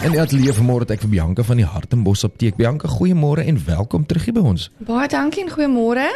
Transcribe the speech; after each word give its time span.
En 0.00 0.14
die 0.14 0.20
ateljee 0.20 0.54
vanmôre 0.56 0.86
het 0.86 0.94
ek 0.94 1.02
vir 1.02 1.10
Bianca 1.12 1.44
van 1.44 1.58
die 1.60 1.66
Hartenbos 1.68 2.22
Apteek. 2.24 2.54
Bianca, 2.56 2.88
goeiemôre 2.88 3.44
en 3.44 3.58
welkom 3.66 4.06
terug 4.08 4.24
hier 4.24 4.36
by 4.38 4.44
ons. 4.48 4.70
Baie 4.88 5.04
dankie 5.12 5.42
en 5.44 5.50
goeiemôre. 5.52 6.06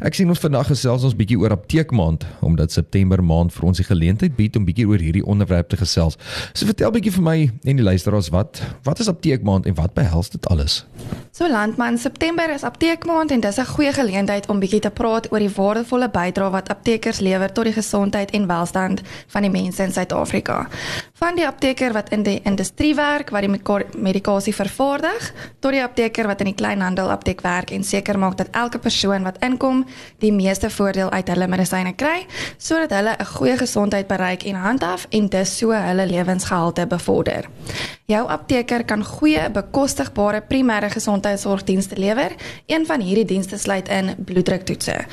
Ek 0.00 0.16
sien 0.16 0.30
ons 0.32 0.40
vandag 0.40 0.70
gesels 0.70 1.04
ons 1.04 1.16
bietjie 1.18 1.36
oor 1.36 1.52
apteekmaand 1.52 2.24
omdat 2.46 2.72
September 2.72 3.20
maand 3.20 3.52
vir 3.52 3.66
ons 3.68 3.82
die 3.82 3.84
geleentheid 3.84 4.32
bied 4.38 4.56
om 4.56 4.64
bietjie 4.64 4.86
oor 4.88 5.04
hierdie 5.04 5.24
onderwerp 5.26 5.68
te 5.68 5.76
gesels. 5.76 6.16
So 6.54 6.70
vertel 6.70 6.94
bietjie 6.94 7.12
vir 7.18 7.26
my 7.26 7.36
en 7.68 7.82
die 7.82 7.84
luisteraars 7.84 8.30
wat 8.32 8.62
wat 8.88 9.04
is 9.04 9.12
apteekmaand 9.12 9.68
en 9.68 9.76
wat 9.76 9.92
behels 9.98 10.32
dit 10.32 10.48
alles? 10.48 10.86
So 11.36 11.50
landman, 11.52 11.98
September 12.00 12.48
is 12.54 12.64
apteekmaand 12.64 13.30
en 13.36 13.44
dis 13.44 13.58
'n 13.60 13.68
goeie 13.74 13.92
geleentheid 13.92 14.48
om 14.48 14.60
bietjie 14.60 14.80
te 14.80 14.90
praat 14.90 15.28
oor 15.32 15.38
die 15.38 15.52
waardevolle 15.52 16.08
bydrae 16.08 16.50
wat 16.50 16.68
aptekers 16.68 17.20
lewer 17.20 17.52
tot 17.52 17.64
die 17.64 17.76
gesondheid 17.76 18.30
en 18.30 18.46
welstand 18.46 19.02
van 19.26 19.42
die 19.42 19.50
mense 19.50 19.82
in 19.82 19.92
Suid-Afrika. 19.92 20.68
Van 21.18 21.34
die 21.34 21.46
apteker 21.46 21.90
wat 21.92 22.12
in 22.14 22.22
die 22.22 22.36
industrie 22.46 22.92
werk 22.94 23.32
wat 23.34 23.42
die 23.42 23.50
medikasie 23.98 24.52
vervaardig 24.54 25.32
tot 25.58 25.74
die 25.74 25.82
apteker 25.82 26.28
wat 26.30 26.44
in 26.44 26.52
die 26.52 26.54
kleinhandel 26.54 27.10
apteek 27.10 27.42
werk 27.42 27.72
en 27.74 27.82
seker 27.82 28.18
maak 28.22 28.36
dat 28.38 28.52
elke 28.54 28.78
persoon 28.78 29.26
wat 29.26 29.40
inkom 29.42 29.80
die 30.22 30.30
meeste 30.32 30.70
voordeel 30.70 31.10
uit 31.10 31.32
hulle 31.34 31.48
medisyne 31.50 31.96
kry 31.98 32.22
sodat 32.56 32.94
hulle 32.94 33.16
'n 33.18 33.30
goeie 33.34 33.56
gesondheid 33.58 34.06
bereik 34.06 34.46
en 34.46 34.62
handhaaf 34.62 35.06
en 35.10 35.26
dus 35.28 35.58
so 35.58 35.72
hulle 35.72 36.06
lewensgehalte 36.06 36.86
bevorder. 36.86 37.48
Jou 38.06 38.28
apteker 38.28 38.84
kan 38.84 39.04
goeie 39.04 39.50
bekostigbare 39.50 40.40
primêre 40.40 40.90
gesondheidsorgdienste 40.90 41.96
lewer. 41.96 42.32
Een 42.66 42.86
van 42.86 43.00
hierdie 43.00 43.24
dienste 43.24 43.58
sluit 43.58 43.88
in 43.88 44.14
bloeddruktoetse. 44.24 45.04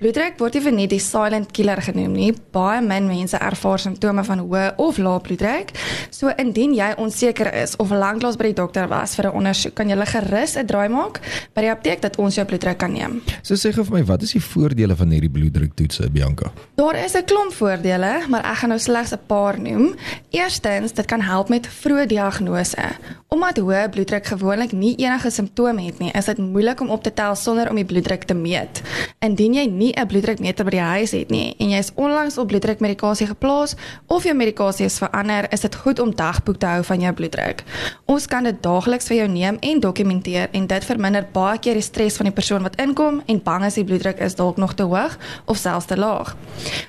Bloeddruk 0.00 0.38
word 0.40 0.54
nie 0.64 0.70
net 0.72 0.92
die 0.94 0.98
silent 1.04 1.50
killer 1.52 1.76
genoem 1.84 2.14
nie. 2.16 2.30
Baie 2.54 2.78
min 2.80 3.04
mense 3.04 3.36
ervaar 3.36 3.82
simptome 3.82 4.22
van 4.24 4.40
hoë 4.40 4.62
of 4.80 4.96
lae 4.96 5.20
bloeddruk. 5.20 5.74
So 6.08 6.32
indien 6.40 6.72
jy 6.72 6.94
onseker 6.96 7.50
is 7.60 7.74
of 7.76 7.92
lanklaas 7.92 8.38
by 8.40 8.48
die 8.48 8.56
dokter 8.56 8.88
was 8.88 9.12
vir 9.18 9.28
'n 9.28 9.36
ondersoek, 9.36 9.74
kan 9.74 9.90
jy 9.90 9.96
gerus 10.06 10.56
'n 10.56 10.66
draai 10.66 10.88
maak 10.88 11.20
by 11.54 11.60
die 11.60 11.70
apteek 11.70 12.00
dat 12.00 12.16
ons 12.16 12.34
jou 12.34 12.46
bloeddruk 12.46 12.78
kan 12.78 12.92
neem. 12.92 13.20
So 13.42 13.54
sê 13.54 13.74
gou 13.74 13.84
vir 13.84 13.98
my, 13.98 14.04
wat 14.04 14.22
is 14.22 14.32
die 14.32 14.40
voordele 14.40 14.96
van 14.96 15.10
hierdie 15.10 15.30
bloeddruktoetse, 15.30 16.10
Bianca? 16.10 16.50
Daar 16.76 16.96
is 16.96 17.14
'n 17.14 17.24
klomp 17.24 17.52
voordele, 17.52 18.24
maar 18.28 18.44
ek 18.44 18.56
gaan 18.56 18.68
nou 18.70 18.80
slegs 18.80 19.12
'n 19.12 19.20
paar 19.26 19.60
noem. 19.60 19.94
Eerstens, 20.30 20.92
dit 20.92 21.06
kan 21.06 21.20
help 21.20 21.48
met 21.50 21.66
vroeë 21.66 22.06
diagnose. 22.06 22.96
Omdat 23.28 23.58
hoë 23.58 23.90
bloeddruk 23.90 24.26
gewoonlik 24.26 24.72
nie 24.72 24.96
enige 24.96 25.30
simptome 25.30 25.82
het 25.82 25.98
nie, 25.98 26.10
is 26.12 26.24
dit 26.24 26.38
moeilik 26.38 26.80
om 26.80 26.88
op 26.88 27.02
te 27.02 27.12
tel 27.12 27.34
sonder 27.34 27.68
om 27.68 27.76
die 27.76 27.84
bloeddruk 27.84 28.24
te 28.24 28.34
meet. 28.34 28.82
Indien 29.20 29.52
jy 29.52 29.66
nie 29.68 29.92
'n 29.92 30.06
bloeddrukmeter 30.08 30.64
by 30.64 30.70
die 30.70 30.80
huis 30.80 31.10
het 31.12 31.28
nie 31.30 31.54
en 31.58 31.68
jy 31.68 31.78
is 31.78 31.90
onlangs 31.94 32.38
op 32.38 32.48
bloeddrukmedikasie 32.48 33.26
geplaas 33.26 33.74
of 34.06 34.24
jou 34.24 34.34
medikasie 34.34 34.86
is 34.86 34.96
verander, 34.98 35.46
is 35.52 35.60
dit 35.60 35.74
goed 35.74 35.98
om 35.98 36.14
dagboek 36.14 36.56
te 36.58 36.66
hou 36.66 36.84
van 36.84 37.00
jou 37.00 37.12
bloeddruk. 37.12 37.62
Ons 38.06 38.26
kan 38.26 38.44
dit 38.44 38.62
daagliks 38.62 39.06
vir 39.06 39.16
jou 39.16 39.28
neem 39.28 39.56
en 39.60 39.80
dokumenteer 39.80 40.48
en 40.52 40.66
dit 40.66 40.84
verminder 40.84 41.26
baie 41.32 41.58
keer 41.58 41.74
die 41.74 41.82
stres 41.82 42.16
van 42.16 42.24
die 42.24 42.32
persoon 42.32 42.62
wat 42.62 42.80
inkom 42.80 43.20
en 43.26 43.42
bang 43.42 43.64
is 43.64 43.74
die 43.74 43.84
bloeddruk 43.84 44.20
is 44.20 44.34
dalk 44.34 44.56
nog 44.56 44.74
te 44.74 44.82
hoog 44.82 45.18
of 45.44 45.56
selfs 45.56 45.86
te 45.86 45.96
laag. 45.96 46.36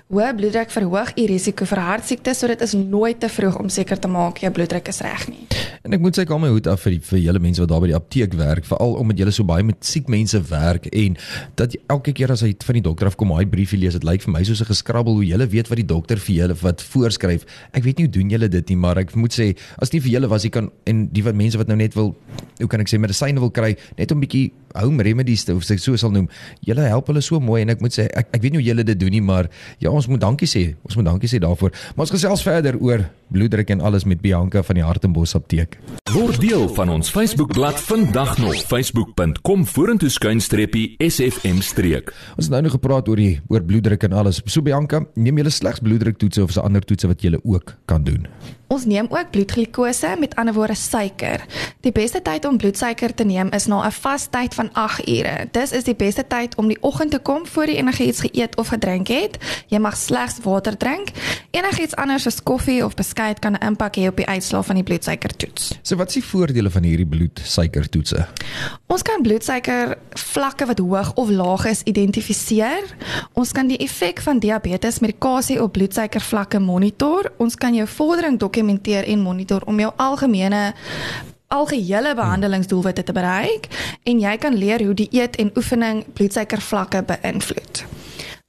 Hoë 0.08 0.36
bloeddruk 0.36 0.72
verhoog 0.72 1.12
u 1.18 1.26
risiko 1.26 1.66
vir 1.66 1.80
hartsiekte, 1.80 2.34
so 2.34 2.48
dit 2.48 2.62
is 2.62 2.74
nooit 2.74 3.20
te 3.20 3.30
vroeg 3.30 3.59
om 3.59 3.70
seker 3.70 4.00
te 4.00 4.08
maak 4.08 4.38
jou 4.38 4.52
bloeddruk 4.52 4.88
is 4.88 5.02
reg 5.02 5.28
nie. 5.28 5.48
En 5.84 5.94
ek 5.94 6.00
moet 6.00 6.16
sê 6.16 6.24
ek 6.24 6.32
al 6.32 6.40
my 6.40 6.50
hoed 6.54 6.68
af 6.68 6.84
vir 6.86 6.96
die, 6.96 7.02
vir 7.04 7.20
julle 7.20 7.40
mense 7.40 7.62
wat 7.64 7.70
daar 7.70 7.82
by 7.82 7.88
die 7.90 7.98
apteek 7.98 8.34
werk, 8.40 8.66
veral 8.70 8.94
omdat 9.02 9.18
julle 9.18 9.32
so 9.32 9.44
baie 9.44 9.64
met 9.66 9.84
siek 9.86 10.08
mense 10.08 10.42
werk 10.52 10.86
en 10.94 11.18
dat 11.56 11.76
elke 11.88 12.14
keer 12.22 12.33
as 12.33 12.44
hy 12.45 12.52
van 12.53 12.77
die 12.77 12.83
dokter 12.86 13.09
af 13.09 13.17
kom, 13.19 13.33
hy 13.36 13.45
briefie 13.50 13.80
lees, 13.81 13.97
dit 13.97 14.05
lyk 14.05 14.25
vir 14.25 14.33
my 14.36 14.44
soos 14.45 14.61
'n 14.61 14.69
geskrabbel 14.69 15.17
hoe 15.17 15.25
julle 15.25 15.47
weet 15.50 15.69
wat 15.69 15.80
die 15.81 15.88
dokter 15.88 16.17
vir 16.17 16.36
julle 16.36 16.55
wat 16.61 16.81
voorskryf. 16.81 17.45
Ek 17.73 17.83
weet 17.83 17.97
nie 17.97 18.05
hoe 18.05 18.13
doen 18.13 18.30
julle 18.30 18.50
dit 18.50 18.69
nie, 18.69 18.78
maar 18.78 18.97
ek 18.97 19.16
moet 19.16 19.33
sê 19.33 19.55
as 19.81 19.91
nie 19.94 20.02
vir 20.02 20.11
julle 20.11 20.30
was, 20.30 20.44
jy 20.44 20.52
kan 20.52 20.69
en 20.86 21.08
die 21.11 21.23
wat 21.23 21.36
mense 21.36 21.58
wat 21.58 21.67
nou 21.67 21.78
net 21.78 21.95
wil, 21.95 22.16
hoe 22.59 22.67
kan 22.67 22.80
ek 22.80 22.89
sê 22.89 23.00
medisyne 23.00 23.39
wil 23.39 23.52
kry, 23.52 23.75
net 23.97 24.11
om 24.11 24.19
bietjie 24.19 24.51
home 24.76 25.04
remedies 25.04 25.48
of 25.50 25.64
sê 25.68 25.78
so 25.82 25.98
sal 26.00 26.14
noem. 26.14 26.28
Julle 26.66 26.88
help 26.90 27.12
hulle 27.12 27.24
so 27.26 27.40
mooi 27.44 27.62
en 27.64 27.74
ek 27.74 27.82
moet 27.84 27.96
sê 27.96 28.08
ek 28.09 28.32
ek 28.36 28.42
weet 28.44 28.56
nie 28.56 28.62
hoe 28.62 28.68
julle 28.70 28.86
dit 28.88 29.00
doen 29.00 29.14
nie, 29.14 29.24
maar 29.24 29.50
ja, 29.80 29.92
ons 29.92 30.08
moet 30.12 30.22
dankie 30.22 30.50
sê. 30.50 30.76
Ons 30.88 30.98
moet 31.00 31.08
dankie 31.08 31.30
sê 31.32 31.42
daarvoor. 31.42 31.74
Maar 31.96 32.08
ons 32.08 32.14
gesels 32.16 32.46
verder 32.46 32.78
oor 32.82 33.06
bloeddruk 33.32 33.70
en 33.76 33.82
alles 33.88 34.06
met 34.06 34.22
Bianca 34.22 34.64
van 34.64 34.80
die 34.80 34.86
Hartenbos 34.86 35.36
apteek. 35.38 35.78
Word 36.12 36.42
deel 36.44 36.68
van 36.76 36.92
ons 36.92 37.12
Facebookblad 37.14 37.80
vandag 37.88 38.38
nog 38.44 38.58
facebook.com 38.68 39.66
vorentoe 39.66 40.12
skuinstreepie 40.12 40.98
sfm 41.08 41.62
streek. 41.66 42.12
Ons 42.36 42.50
het 42.50 42.56
nou 42.56 42.66
nog 42.68 42.76
gepraat 42.78 43.08
oor 43.12 43.22
die 43.22 43.40
oor 43.48 43.64
bloeddruk 43.64 44.08
en 44.09 44.18
alles. 44.24 44.42
So 44.46 44.64
Bianca, 44.66 45.06
neem 45.16 45.40
jy 45.40 45.53
slegs 45.53 45.84
bloeddruktoetse 45.84 46.44
of 46.44 46.56
daar 46.56 46.68
ander 46.68 46.84
toetse 46.86 47.08
wat 47.12 47.24
jy 47.24 47.40
ook 47.44 47.78
kan 47.86 48.03
doen? 48.03 48.28
Ons 48.72 48.86
neem 48.88 49.08
ook 49.09 49.30
bloedglikose, 49.30 50.16
met 50.20 50.36
ander 50.36 50.54
woorde 50.54 50.76
suiker. 50.76 51.44
Die 51.84 51.92
beste 51.92 52.22
tyd 52.24 52.46
om 52.48 52.58
bloedsuiker 52.58 53.12
te 53.14 53.26
neem 53.28 53.50
is 53.52 53.66
na 53.68 53.84
'n 53.86 53.92
vas 53.92 54.28
tyd 54.30 54.54
van 54.54 54.70
8 54.74 55.08
ure. 55.08 55.48
Dis 55.52 55.72
is 55.72 55.84
die 55.84 55.96
beste 55.96 56.24
tyd 56.28 56.56
om 56.56 56.68
die 56.68 56.78
oggend 56.82 57.12
te 57.12 57.20
kom 57.20 57.48
voor 57.48 57.66
jy 57.66 57.76
enigiets 57.76 58.20
geëet 58.20 58.56
of 58.56 58.68
gedrink 58.68 59.08
het. 59.08 59.38
Jy 59.68 59.80
mag 59.80 59.98
slegs 59.98 60.38
water 60.44 60.78
drink. 60.78 61.09
Enigiets 61.52 61.96
anders 61.96 62.24
soos 62.24 62.44
koffie 62.44 62.86
of 62.86 62.94
beskuit 62.94 63.40
kan 63.40 63.54
'n 63.54 63.66
impak 63.66 63.96
hê 63.96 64.08
op 64.08 64.16
die 64.16 64.28
uitslae 64.28 64.64
van 64.64 64.76
die 64.76 64.84
bloedsuikertoets. 64.84 65.80
So 65.82 65.96
wat 65.96 66.08
is 66.08 66.14
die 66.14 66.24
voordele 66.24 66.70
van 66.70 66.84
hierdie 66.84 67.06
bloedsuikertoetse? 67.06 68.28
Ons 68.88 69.02
kan 69.02 69.22
bloedsuiker 69.22 69.98
vlakke 70.09 70.66
wat 70.66 70.80
hoog 70.80 71.14
of 71.14 71.30
laag 71.30 71.66
is 71.66 71.82
identifiseer. 71.84 72.84
Ons 73.34 73.52
kan 73.52 73.68
die 73.68 73.78
effek 73.78 74.22
van 74.22 74.40
diabetes 74.40 75.00
medikasie 75.00 75.64
op 75.64 75.72
bloedsuikervlakke 75.72 76.59
monitor. 76.59 77.32
Ons 77.38 77.56
kan 77.56 77.74
jou 77.74 77.88
vordering 77.88 78.40
dokumenteer 78.40 78.60
en 78.69 79.19
monitor 79.19 79.61
om 79.66 79.79
jou 79.79 79.91
algemene 79.95 80.73
algehele 81.51 82.16
behandelingsdoelwitte 82.16 83.03
te 83.03 83.13
bereik 83.13 83.67
en 84.03 84.19
jy 84.19 84.38
kan 84.38 84.55
leer 84.55 84.83
hoe 84.83 84.94
dieet 84.94 85.35
en 85.35 85.51
oefening 85.55 86.05
bloedsuikervlakke 86.13 87.03
beïnvloed. 87.03 87.85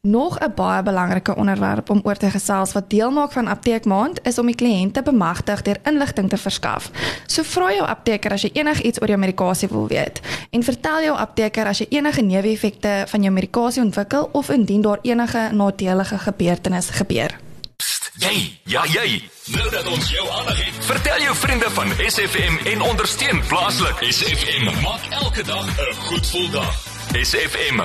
Nog 0.08 0.38
'n 0.38 0.52
baie 0.54 0.82
belangrike 0.82 1.36
onderwerp 1.36 1.90
om 1.90 2.00
oor 2.02 2.16
te 2.16 2.30
gesels 2.30 2.72
wat 2.72 2.90
deel 2.90 3.10
maak 3.10 3.32
van 3.32 3.46
apteekmaand 3.46 4.18
is 4.22 4.38
om 4.38 4.46
die 4.46 4.54
kliënte 4.54 5.02
bemagtig 5.02 5.62
deur 5.62 5.76
inligting 5.82 6.28
te 6.28 6.36
verskaf. 6.36 6.90
So 7.26 7.42
vra 7.42 7.72
jou 7.72 7.86
apteker 7.86 8.32
as 8.32 8.42
jy 8.42 8.50
enigiets 8.52 9.00
oor 9.00 9.08
jou 9.08 9.18
medikasie 9.18 9.68
wil 9.68 9.86
weet 9.86 10.20
en 10.50 10.62
vertel 10.62 11.02
jou 11.02 11.16
apteker 11.16 11.66
as 11.66 11.78
jy 11.78 11.86
enige 11.88 12.22
neeweffekte 12.22 13.04
van 13.06 13.22
jou 13.22 13.32
medikasie 13.32 13.82
ontwikkel 13.82 14.28
of 14.32 14.50
indien 14.50 14.82
daar 14.82 14.98
enige 15.02 15.48
nadelige 15.52 16.18
gebeurtenisse 16.18 16.92
gebeur. 16.92 17.51
Psst, 17.82 18.12
jy, 18.22 18.36
ja 18.70 18.84
jy. 18.86 19.16
Nou 19.50 19.64
dat 19.72 19.86
ons 19.90 20.10
jou 20.12 20.22
aandag 20.30 20.58
het, 20.62 20.76
vertel 20.86 21.24
jou 21.24 21.32
vriende 21.34 21.70
van 21.74 21.88
SFM 21.98 22.60
en 22.70 22.84
ondersteun 22.86 23.40
plaaslik. 23.48 24.04
SFM 24.06 24.68
maak 24.84 25.08
elke 25.18 25.42
dag 25.48 25.66
'n 25.66 25.96
goed 26.06 26.26
gevoel 26.26 26.50
dag. 26.50 26.76
SFM. 27.18 27.82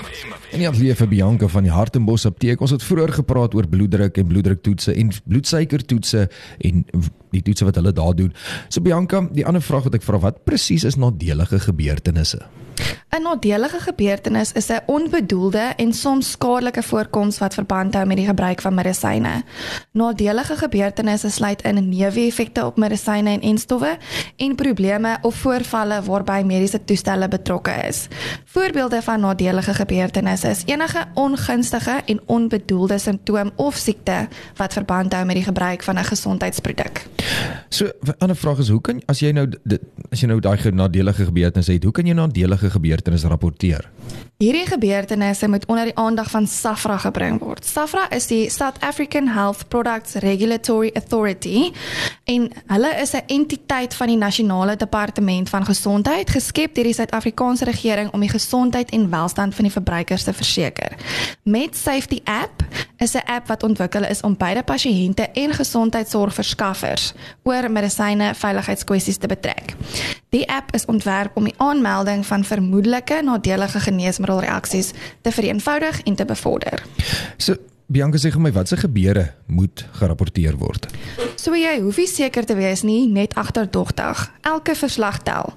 En 0.51 0.59
ja, 0.59 0.69
lieve 0.69 1.07
Bianca 1.07 1.47
van 1.47 1.63
die 1.63 1.71
Hartenbos 1.71 2.25
apteek. 2.25 2.61
Ons 2.61 2.71
het 2.71 2.83
vroeër 2.83 3.13
gepraat 3.13 3.53
oor 3.53 3.67
bloeddruk 3.67 4.17
en 4.17 4.27
bloeddruktoetse 4.27 4.93
en 4.93 5.11
bloedsuikertoetse 5.23 6.29
en 6.59 6.85
die 7.31 7.41
toetse 7.41 7.65
wat 7.65 7.75
hulle 7.75 7.93
daar 7.93 8.15
doen. 8.15 8.33
So 8.69 8.81
Bianca, 8.81 9.27
die 9.31 9.45
ander 9.45 9.61
vraag 9.61 9.89
wat 9.89 9.97
ek 9.97 10.05
vra, 10.05 10.19
wat 10.19 10.43
presies 10.43 10.83
is 10.83 10.95
nadelige 10.95 11.59
gebeurtenisse? 11.59 12.45
'n 13.17 13.21
Nadelige 13.21 13.79
gebeurtenis 13.79 14.51
is 14.51 14.67
'n 14.67 14.79
onbedoelde 14.85 15.73
en 15.75 15.93
soms 15.93 16.31
skadelike 16.31 16.83
voorkoms 16.83 17.37
wat 17.37 17.53
verband 17.53 17.93
hou 17.93 18.05
met 18.05 18.17
die 18.17 18.25
gebruik 18.25 18.61
van 18.61 18.73
medisyne. 18.73 19.43
Nadelige 19.91 20.55
gebeurtenisse 20.55 21.29
sluit 21.29 21.61
in 21.61 21.89
neeweffekte 21.89 22.65
op 22.65 22.77
medisyne 22.77 23.29
en 23.29 23.41
enstowwe 23.41 23.97
en 24.35 24.55
probleme 24.55 25.17
of 25.21 25.35
voorvalle 25.35 26.01
waarby 26.01 26.41
mediese 26.45 26.83
toestelle 26.83 27.27
betrokke 27.27 27.71
is. 27.71 28.07
Voorbeelde 28.45 29.01
van 29.01 29.19
nadelige 29.19 29.73
gebeurtenisse 29.73 30.49
is 30.49 30.63
enige 30.65 31.05
ongunstige 31.13 32.01
en 32.05 32.21
onbedoelde 32.25 32.97
simptoom 32.97 33.51
of 33.55 33.75
siekte 33.75 34.27
wat 34.55 34.73
verband 34.73 35.13
hou 35.13 35.25
met 35.25 35.35
die 35.35 35.43
gebruik 35.43 35.83
van 35.83 35.97
'n 35.97 36.03
gesondheidsproduk. 36.03 37.05
So 37.69 37.85
'n 37.85 38.15
ander 38.17 38.35
vraag 38.35 38.57
is 38.57 38.69
hoe 38.69 38.81
kan 38.81 39.01
as 39.05 39.19
jy 39.19 39.31
nou 39.31 39.47
dit, 39.63 39.81
as 40.11 40.21
jy 40.21 40.27
nou 40.27 40.39
daai 40.39 40.71
nadelige 40.71 41.25
gebeurtenisse 41.25 41.73
het, 41.73 41.83
hoe 41.83 41.91
kan 41.91 42.05
jy 42.05 42.13
nadelige 42.13 42.69
gebeurtenisse 42.69 43.27
rapporteer? 43.27 43.89
Hierdie 44.37 44.67
gebeurtenisse 44.67 45.47
moet 45.47 45.65
onder 45.65 45.85
die 45.85 45.95
aandag 45.97 46.29
van 46.29 46.47
SAFRA 46.47 46.97
gebring 46.97 47.39
word. 47.39 47.65
SAFRA 47.65 48.09
is 48.13 48.27
die 48.27 48.49
South 48.49 48.77
African 48.79 49.27
Health 49.27 49.67
Products 49.67 50.13
Regulatory 50.13 50.91
Authority 50.93 51.71
en 52.23 52.45
hulle 52.67 52.91
is 53.01 53.13
'n 53.13 53.23
entiteit 53.27 53.93
van 53.93 54.07
die 54.07 54.17
Nasionale 54.17 54.75
Departement 54.75 55.49
van 55.49 55.65
Gesondheid 55.65 56.29
geskep 56.29 56.75
deur 56.75 56.83
die 56.83 56.93
Suid-Afrikaanse 56.93 57.65
regering 57.65 58.13
om 58.13 58.19
die 58.19 58.29
gesondheid 58.29 58.89
en 58.89 59.09
welstand 59.09 59.55
van 59.55 59.63
die 59.63 59.73
verbruikers 59.73 60.23
te 60.23 60.33
verseker. 60.33 60.95
Met 61.43 61.75
Safety 61.75 62.21
App 62.23 62.63
is 62.97 63.13
'n 63.13 63.25
app 63.25 63.47
wat 63.47 63.63
ontwikkel 63.63 64.05
is 64.05 64.21
om 64.21 64.37
beide 64.37 64.63
pasiënte 64.63 65.29
en 65.33 65.53
gesondheidsorgverskaffers 65.53 67.13
oor 67.43 67.56
medisyne 67.65 68.33
veiligheidskwessies 68.37 69.17
te 69.17 69.29
betrek. 69.31 69.73
Die 70.35 70.43
app 70.51 70.73
is 70.77 70.85
ontwerp 70.85 71.37
om 71.37 71.47
die 71.49 71.55
aanmelding 71.57 72.25
van 72.25 72.45
vermoedelike 72.45 73.21
nadelige 73.23 73.79
geneesmiddelreaksies 73.79 74.93
te 75.21 75.31
vereenvoudig 75.31 76.01
en 76.03 76.15
te 76.15 76.25
bevorder. 76.25 76.83
So 77.37 77.57
Bianca 77.87 78.19
sê 78.19 78.33
vir 78.33 78.41
my 78.43 78.49
watse 78.51 78.75
gebeure 78.75 79.29
moet 79.47 79.85
gerapporteer 79.95 80.57
word. 80.59 80.89
So 81.39 81.55
jy 81.55 81.77
hoef 81.79 81.95
nie 82.01 82.07
seker 82.11 82.43
te 82.43 82.57
wees 82.57 82.81
nie, 82.83 83.05
net 83.07 83.37
agterdogtig. 83.39 84.25
Elke 84.43 84.73
verslag 84.75 85.21
tel. 85.23 85.53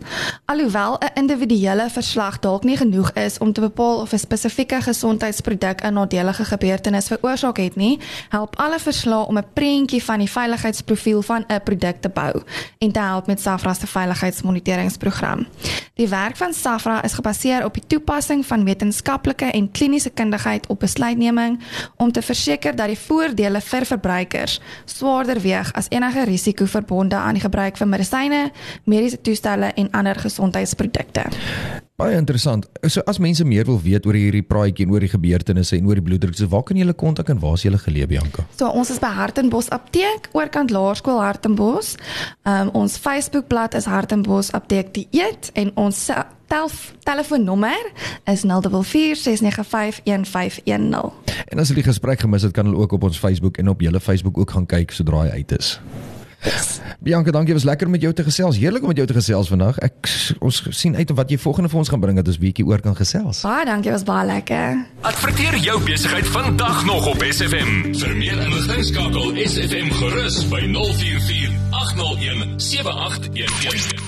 Alhoewel 0.47 0.99
'n 1.01 1.11
individuele 1.19 1.91
verslag 1.91 2.39
dalk 2.39 2.63
nie 2.65 2.77
genoeg 2.77 3.11
is 3.13 3.39
om 3.39 3.53
te 3.53 3.61
bepaal 3.61 4.01
of 4.01 4.13
'n 4.13 4.19
spesifieke 4.19 4.81
gesondheidsproduk 4.81 5.83
'n 5.83 5.93
nadelige 5.93 6.45
gebeurtenis 6.45 7.07
veroorsaak 7.07 7.57
het 7.57 7.77
nie, 7.77 7.99
help 8.29 8.57
alle 8.57 8.79
verslae 8.79 9.27
om 9.27 9.39
'n 9.39 9.53
prentjie 9.55 10.03
van 10.03 10.19
die 10.19 10.31
veiligheidsprofiel 10.31 11.23
van 11.23 11.45
'n 11.49 11.63
produk 11.65 11.97
te 12.01 12.09
bou 12.09 12.43
en 12.79 12.93
te 12.93 13.01
help 13.01 13.27
met 13.27 13.41
SAFRA 13.41 13.75
se 13.75 13.87
veiligheidsmoniteringsprogram. 13.87 15.47
Die 15.95 16.09
werk 16.09 16.37
van 16.37 16.55
SAFRA 16.55 17.03
is 17.03 17.13
gebaseer 17.13 17.65
op 17.65 17.75
die 17.75 17.87
toepassing 17.87 18.47
van 18.47 18.65
wetenskaplike 18.65 19.45
en 19.45 19.71
kliniese 19.71 20.11
kundigheid 20.11 20.67
op 20.67 20.81
besluitneming 20.81 21.61
om 21.97 22.13
te 22.13 22.20
verseker 22.23 22.77
dat 22.77 22.93
die 22.93 22.99
voordele 22.99 23.61
vir 23.61 23.87
verbruikers 23.87 24.61
swaarder 24.85 25.41
weeg 25.41 25.73
as 25.73 25.91
enige 25.91 26.25
risiko 26.25 26.67
verbonde 26.67 27.17
aan 27.17 27.39
die 27.39 27.43
gebruik 27.43 27.77
van 27.77 27.89
medisyne, 27.89 28.51
mediese 28.85 29.21
toestelle 29.21 29.73
en 29.75 29.91
ander 29.91 30.19
gesondheidsprodukte. 30.19 31.25
Baie 32.01 32.17
interessant. 32.17 32.65
So 32.89 33.03
as 33.11 33.19
mense 33.21 33.45
meer 33.45 33.67
wil 33.69 33.77
weet 33.85 34.07
oor 34.09 34.17
hierdie 34.17 34.43
praatjie 34.47 34.87
en 34.87 34.95
oor 34.95 35.05
die 35.05 35.11
gebeurtenisse 35.13 35.77
en 35.77 35.87
oor 35.91 36.01
die 36.01 36.07
bloeddruk, 36.07 36.37
so 36.39 36.49
waar 36.49 36.65
kan 36.65 36.79
jy 36.79 36.87
hulle 36.87 36.97
kontak 36.97 37.29
en 37.33 37.41
waar 37.43 37.59
is 37.59 37.65
jy 37.67 37.73
geleë 37.77 38.09
Bianca? 38.09 38.47
So 38.57 38.71
ons 38.73 38.91
is 38.95 39.01
by 39.03 39.13
Hartenbos 39.19 39.69
Apteek, 39.75 40.31
oorkant 40.33 40.73
Laerskool 40.73 41.21
Hartenbos. 41.21 41.97
Um, 42.49 42.73
ons 42.81 42.97
Facebookblad 43.01 43.77
is 43.77 43.85
Hartenbos 43.91 44.49
Apteek 44.57 44.95
die 44.97 45.09
eet 45.13 45.53
en 45.61 45.73
ons 45.77 46.09
tel 46.51 46.71
telefoonnommer 47.07 47.93
is 48.33 48.43
0446951510. 48.49 48.49
En 51.53 51.59
as 51.61 51.69
hulle 51.69 51.83
die 51.83 51.87
gesprek 51.87 52.25
gemis 52.25 52.43
het, 52.49 52.57
kan 52.57 52.67
hulle 52.67 52.81
ook 52.81 52.97
op 52.97 53.03
ons 53.11 53.19
Facebook 53.21 53.61
en 53.61 53.69
op 53.69 53.85
julle 53.85 54.01
Facebook 54.01 54.39
ook 54.41 54.51
gaan 54.57 54.67
kyk 54.67 54.91
sodra 54.97 55.19
hy 55.29 55.31
uit 55.43 55.53
is. 55.59 55.77
Yes. 56.45 56.81
Bianca, 57.05 57.31
dankie, 57.31 57.55
was 57.55 57.65
lekker 57.65 57.91
met 57.91 58.01
jou 58.01 58.13
te 58.13 58.25
gesels. 58.25 58.57
Heerlik 58.57 58.83
om 58.83 58.89
met 58.89 58.97
jou 58.97 59.07
te 59.07 59.17
gesels 59.17 59.49
vandag. 59.49 59.79
Ek 59.85 60.11
ons 60.41 60.63
sien 60.77 60.97
uit 60.97 61.13
wat 61.17 61.33
jy 61.33 61.39
volgende 61.41 61.69
vir 61.73 61.81
ons 61.83 61.93
gaan 61.93 62.01
bring 62.01 62.17
dat 62.21 62.29
ons 62.33 62.41
bietjie 62.41 62.67
oor 62.67 62.81
kan 62.85 62.97
gesels. 62.97 63.43
Baie 63.47 63.65
dankie, 63.69 63.93
was 63.93 64.05
baie 64.09 64.27
lekker. 64.31 64.83
Adverteer 65.13 65.57
jou 65.61 65.79
besigheid 65.85 66.29
vandag 66.33 66.85
nog 66.89 67.09
op 67.13 67.25
SFM. 67.29 67.73
Vir 67.93 68.17
meer 68.17 68.45
inligting 68.49 68.85
skakel 68.93 69.41
SFM 69.45 69.91
gerus 70.01 70.43
by 70.53 70.65
044 70.73 71.59
801 71.85 72.61
7811. 72.71 74.00